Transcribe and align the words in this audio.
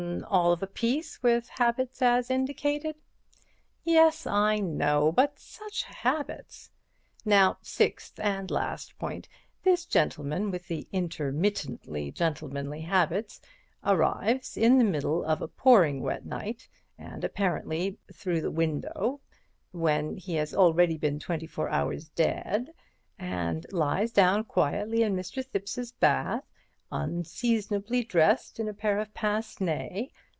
"All 0.27 0.51
of 0.51 0.63
a 0.63 0.67
piece 0.67 1.21
with 1.21 1.47
habits 1.49 2.01
as 2.01 2.29
indicated." 2.31 2.95
"Yes, 3.83 4.25
I 4.25 4.57
know, 4.57 5.11
but 5.11 5.39
such 5.39 5.83
habits! 5.83 6.71
Now, 7.25 7.57
sixth 7.61 8.19
and 8.19 8.49
last 8.49 8.97
point: 8.97 9.27
This 9.63 9.85
gentleman 9.85 10.49
with 10.49 10.67
the 10.67 10.87
intermittently 10.91 12.11
gentlemanly 12.11 12.81
habits 12.81 13.39
arrives 13.83 14.57
in 14.57 14.77
the 14.79 14.83
middle 14.85 15.23
of 15.23 15.41
a 15.41 15.47
pouring 15.47 16.01
wet 16.01 16.25
night, 16.25 16.67
and 16.97 17.23
apparently 17.23 17.99
through 18.13 18.41
the 18.41 18.51
window, 18.51 19.21
when 19.71 20.17
he 20.17 20.33
has 20.35 20.53
already 20.53 20.97
been 20.97 21.19
twenty 21.19 21.47
four 21.47 21.69
hours 21.69 22.09
dead, 22.09 22.73
and 23.19 23.65
lies 23.71 24.11
down 24.11 24.45
quietly 24.45 25.03
in 25.03 25.15
Mr. 25.15 25.45
Thipps's 25.45 25.91
bath, 25.91 26.43
unseasonably 26.93 28.03
dressed 28.03 28.59
in 28.59 28.67
a 28.67 28.73
pair 28.73 28.99
of 28.99 29.13
pince 29.13 29.61
nez. 29.61 30.09